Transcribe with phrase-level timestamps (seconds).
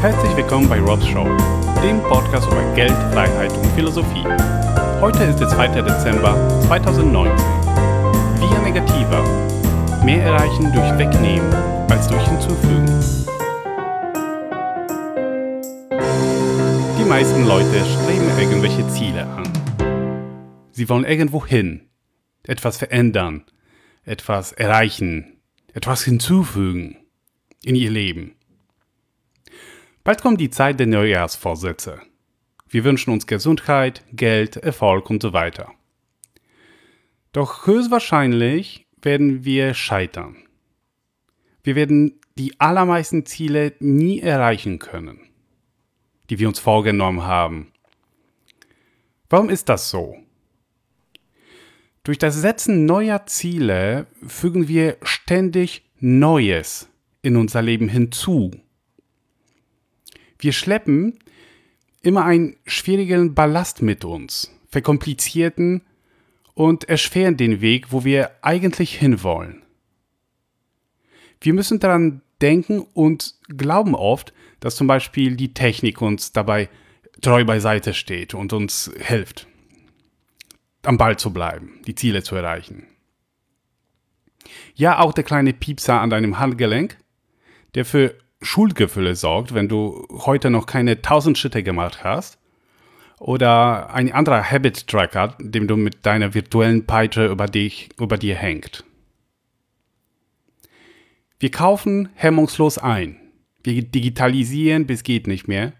[0.00, 1.24] Herzlich willkommen bei Rob's Show,
[1.82, 4.24] dem Podcast über Geld, Freiheit und Philosophie.
[5.00, 5.68] Heute ist der 2.
[5.68, 6.34] Dezember
[6.66, 7.34] 2019.
[8.38, 9.22] Via Negativa.
[10.04, 11.50] Mehr erreichen durch Wegnehmen
[11.88, 12.86] als durch Hinzufügen.
[16.98, 19.50] Die meisten Leute streben irgendwelche Ziele an.
[20.72, 21.88] Sie wollen irgendwo hin,
[22.44, 23.44] etwas verändern,
[24.04, 25.40] etwas erreichen,
[25.72, 26.98] etwas hinzufügen
[27.64, 28.35] in ihr Leben.
[30.06, 32.00] Bald kommt die Zeit der Neujahrsvorsätze.
[32.68, 35.72] Wir wünschen uns Gesundheit, Geld, Erfolg und so weiter.
[37.32, 40.36] Doch höchstwahrscheinlich werden wir scheitern.
[41.64, 45.18] Wir werden die allermeisten Ziele nie erreichen können,
[46.30, 47.72] die wir uns vorgenommen haben.
[49.28, 50.18] Warum ist das so?
[52.04, 56.88] Durch das Setzen neuer Ziele fügen wir ständig Neues
[57.22, 58.52] in unser Leben hinzu
[60.38, 61.18] wir schleppen
[62.02, 65.82] immer einen schwierigen Ballast mit uns, verkomplizierten
[66.54, 69.62] und erschweren den Weg, wo wir eigentlich hinwollen.
[71.40, 76.68] Wir müssen daran denken und glauben oft, dass zum Beispiel die Technik uns dabei
[77.20, 79.46] treu beiseite steht und uns hilft,
[80.82, 82.86] am Ball zu bleiben, die Ziele zu erreichen.
[84.74, 86.98] Ja, auch der kleine Piepser an deinem Handgelenk,
[87.74, 92.38] der für Schuldgefühle sorgt, wenn du heute noch keine 1000 Schritte gemacht hast.
[93.18, 98.84] Oder ein anderer Habit-Tracker, dem du mit deiner virtuellen Peitsche über, dich, über dir hängt.
[101.38, 103.20] Wir kaufen hemmungslos ein.
[103.62, 105.72] Wir digitalisieren bis geht nicht mehr.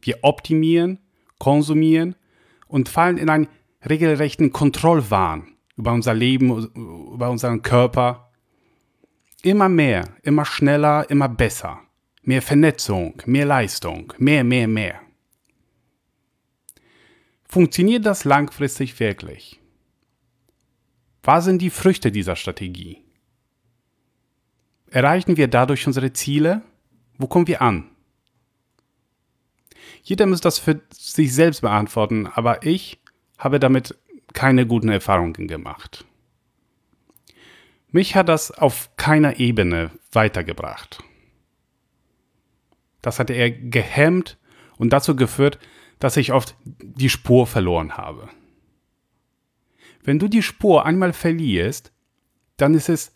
[0.00, 0.98] Wir optimieren,
[1.38, 2.16] konsumieren
[2.66, 3.48] und fallen in einen
[3.88, 6.66] regelrechten Kontrollwahn über unser Leben,
[7.14, 8.30] über unseren Körper.
[9.42, 11.80] Immer mehr, immer schneller, immer besser.
[12.22, 15.00] Mehr Vernetzung, mehr Leistung, mehr, mehr, mehr.
[17.44, 19.60] Funktioniert das langfristig wirklich?
[21.22, 23.02] Was sind die Früchte dieser Strategie?
[24.90, 26.62] Erreichen wir dadurch unsere Ziele?
[27.18, 27.90] Wo kommen wir an?
[30.02, 33.00] Jeder muss das für sich selbst beantworten, aber ich
[33.38, 33.96] habe damit
[34.32, 36.04] keine guten Erfahrungen gemacht.
[37.90, 41.02] Mich hat das auf keiner Ebene weitergebracht.
[43.02, 44.38] Das hatte er gehemmt
[44.76, 45.58] und dazu geführt,
[45.98, 48.28] dass ich oft die Spur verloren habe.
[50.02, 51.92] Wenn du die Spur einmal verlierst,
[52.56, 53.12] dann ist es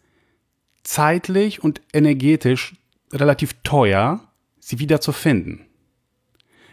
[0.83, 2.77] zeitlich und energetisch
[3.13, 4.21] relativ teuer,
[4.59, 5.67] sie wieder zu finden.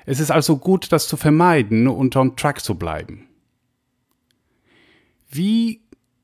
[0.06, 3.28] Es ist also gut, das zu vermeiden und on track zu bleiben.
[5.30, 5.82] Wie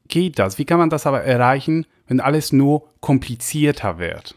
[0.07, 0.57] geht das?
[0.57, 4.35] Wie kann man das aber erreichen, wenn alles nur komplizierter wird?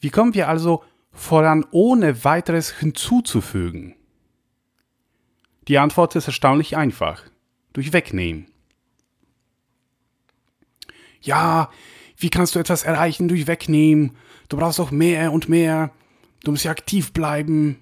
[0.00, 3.94] Wie kommen wir also voran, ohne weiteres hinzuzufügen?
[5.66, 7.22] Die Antwort ist erstaunlich einfach.
[7.72, 8.46] Durch Wegnehmen.
[11.20, 11.70] Ja,
[12.16, 14.16] wie kannst du etwas erreichen durch Wegnehmen?
[14.48, 15.92] Du brauchst auch mehr und mehr.
[16.44, 17.78] Du musst ja aktiv bleiben,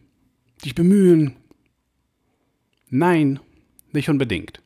[0.64, 1.36] dich bemühen.
[2.88, 3.40] Nein,
[3.92, 4.62] nicht unbedingt.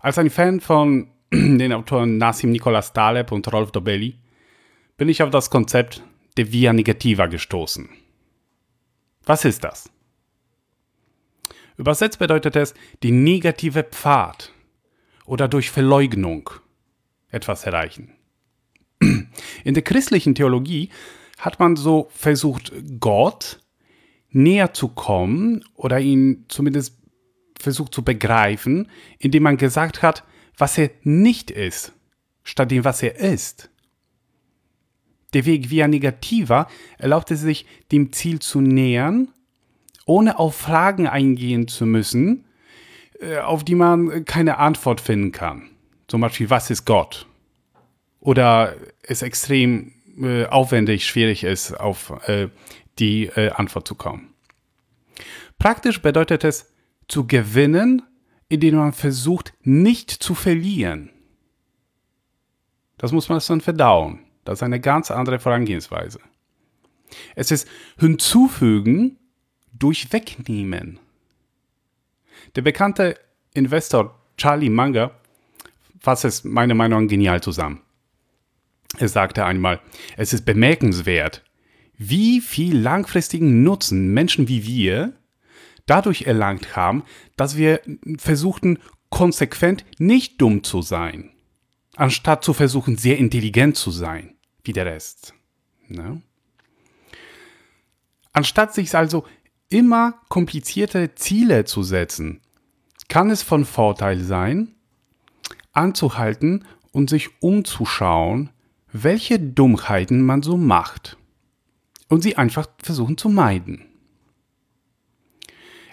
[0.00, 4.18] Als ein Fan von den Autoren Nassim Nicholas Taleb und Rolf Dobelli
[4.96, 6.02] bin ich auf das Konzept
[6.36, 7.88] der Via Negativa gestoßen.
[9.24, 9.90] Was ist das?
[11.76, 14.52] Übersetzt bedeutet es die negative Pfad
[15.26, 16.50] oder durch Verleugnung
[17.30, 18.12] etwas erreichen.
[19.64, 20.90] In der christlichen Theologie
[21.38, 23.60] hat man so versucht, Gott
[24.30, 26.98] näher zu kommen oder ihn zumindest
[27.58, 28.88] versucht zu begreifen,
[29.18, 30.24] indem man gesagt hat,
[30.56, 31.92] was er nicht ist,
[32.44, 33.70] statt dem, was er ist.
[35.34, 39.28] Der Weg via Negativa erlaubt es sich, dem Ziel zu nähern,
[40.06, 42.44] ohne auf Fragen eingehen zu müssen,
[43.20, 45.70] äh, auf die man keine Antwort finden kann.
[46.06, 47.26] Zum Beispiel, was ist Gott?
[48.20, 52.48] Oder es extrem äh, aufwendig, schwierig ist, auf äh,
[52.98, 54.28] die äh, Antwort zu kommen.
[55.58, 56.72] Praktisch bedeutet es,
[57.08, 58.02] zu gewinnen,
[58.48, 61.10] indem man versucht, nicht zu verlieren.
[62.96, 64.23] Das muss man dann verdauen.
[64.44, 66.20] Das ist eine ganz andere Vorangehensweise.
[67.34, 67.68] Es ist
[67.98, 69.18] hinzufügen
[69.72, 70.98] durch wegnehmen.
[72.54, 73.18] Der bekannte
[73.54, 75.12] Investor Charlie Munger
[75.98, 77.80] fasst es meiner Meinung nach genial zusammen.
[78.98, 79.80] Er sagte einmal,
[80.16, 81.42] es ist bemerkenswert,
[81.96, 85.14] wie viel langfristigen Nutzen Menschen wie wir
[85.86, 87.04] dadurch erlangt haben,
[87.36, 87.80] dass wir
[88.18, 88.78] versuchten,
[89.10, 91.30] konsequent nicht dumm zu sein,
[91.96, 94.33] anstatt zu versuchen, sehr intelligent zu sein
[94.64, 95.34] wie der Rest.
[95.88, 96.22] Ne?
[98.32, 99.24] Anstatt sich also
[99.68, 102.40] immer komplizierte Ziele zu setzen,
[103.08, 104.74] kann es von Vorteil sein,
[105.72, 108.50] anzuhalten und sich umzuschauen,
[108.92, 111.16] welche Dummheiten man so macht
[112.08, 113.86] und sie einfach versuchen zu meiden.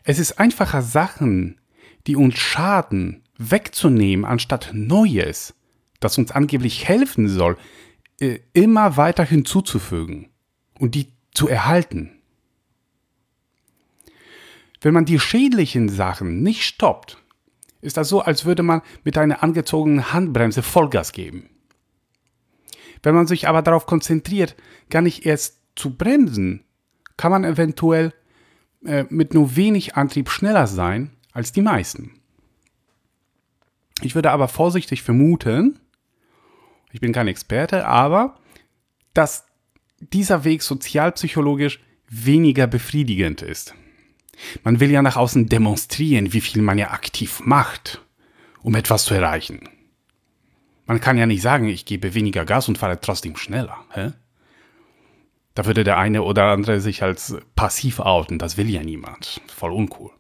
[0.04, 1.60] Es ist einfacher Sachen,
[2.08, 5.54] die uns schaden, wegzunehmen, anstatt Neues,
[6.00, 7.58] das uns angeblich helfen soll,
[8.54, 10.30] immer weiter hinzuzufügen
[10.80, 12.12] und die zu erhalten.
[14.82, 17.18] Wenn man die schädlichen Sachen nicht stoppt,
[17.82, 21.50] ist das so, als würde man mit einer angezogenen Handbremse Vollgas geben.
[23.04, 24.56] Wenn man sich aber darauf konzentriert,
[24.90, 26.64] gar nicht erst zu bremsen,
[27.18, 28.14] kann man eventuell
[28.86, 32.20] äh, mit nur wenig Antrieb schneller sein als die meisten.
[34.02, 35.80] Ich würde aber vorsichtig vermuten,
[36.92, 38.38] ich bin kein Experte, aber
[39.14, 39.46] dass
[40.00, 41.80] dieser Weg sozialpsychologisch
[42.10, 43.76] weniger befriedigend ist.
[44.64, 48.02] Man will ja nach außen demonstrieren, wie viel man ja aktiv macht,
[48.62, 49.70] um etwas zu erreichen.
[50.86, 53.78] Man kann ja nicht sagen, ich gebe weniger Gas und fahre trotzdem schneller.
[53.94, 54.12] Hä?
[55.54, 58.40] Da würde der eine oder andere sich als passiv outen.
[58.40, 59.42] Das will ja niemand.
[59.48, 60.12] Voll uncool.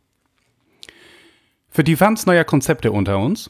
[1.70, 3.50] Für die Fans neuer Konzepte unter uns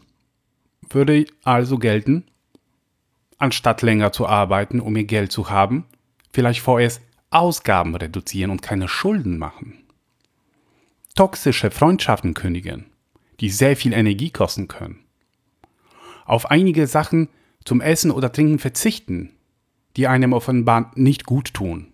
[0.90, 2.26] würde also gelten,
[3.42, 5.86] anstatt länger zu arbeiten, um ihr Geld zu haben,
[6.32, 9.82] vielleicht vorerst Ausgaben reduzieren und keine Schulden machen
[11.16, 12.86] toxische Freundschaften kündigen,
[13.40, 15.00] die sehr viel Energie kosten können.
[16.26, 17.30] Auf einige Sachen
[17.66, 19.32] zum Essen oder Trinken verzichten,
[19.98, 21.92] die einem offenbar nicht gut tun.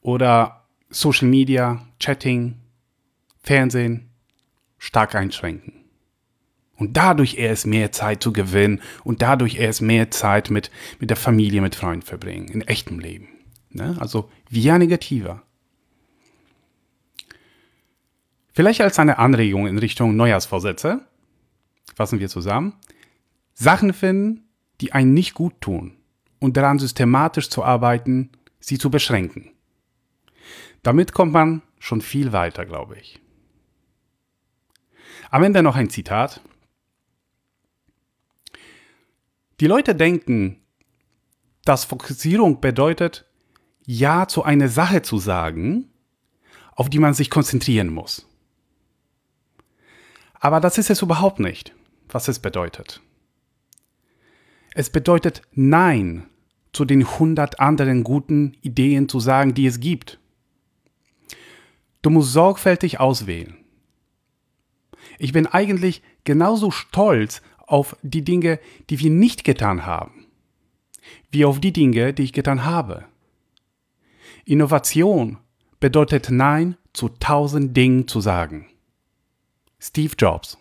[0.00, 2.56] Oder Social Media, Chatting,
[3.42, 4.08] Fernsehen
[4.78, 5.77] stark einschränken.
[6.78, 10.70] Und dadurch erst mehr Zeit zu gewinnen und dadurch erst mehr Zeit mit,
[11.00, 13.28] mit der Familie, mit Freunden verbringen, in echtem Leben.
[13.70, 13.96] Ne?
[13.98, 15.42] Also via negativer.
[18.52, 21.00] Vielleicht als eine Anregung in Richtung Neujahrsvorsätze.
[21.94, 22.74] Fassen wir zusammen.
[23.54, 24.48] Sachen finden,
[24.80, 25.96] die einen nicht gut tun
[26.38, 28.30] und daran systematisch zu arbeiten,
[28.60, 29.50] sie zu beschränken.
[30.82, 33.20] Damit kommt man schon viel weiter, glaube ich.
[35.30, 36.40] Am Ende noch ein Zitat.
[39.60, 40.60] Die Leute denken,
[41.64, 43.26] dass Fokussierung bedeutet,
[43.84, 45.90] Ja zu einer Sache zu sagen,
[46.72, 48.28] auf die man sich konzentrieren muss.
[50.34, 51.74] Aber das ist es überhaupt nicht,
[52.08, 53.00] was es bedeutet.
[54.74, 56.28] Es bedeutet Nein
[56.72, 60.20] zu den hundert anderen guten Ideen zu sagen, die es gibt.
[62.02, 63.56] Du musst sorgfältig auswählen.
[65.18, 68.58] Ich bin eigentlich genauso stolz auf die Dinge,
[68.90, 70.26] die wir nicht getan haben,
[71.30, 73.04] wie auf die Dinge, die ich getan habe.
[74.44, 75.38] Innovation
[75.78, 78.66] bedeutet Nein zu tausend Dingen zu sagen.
[79.78, 80.58] Steve Jobs.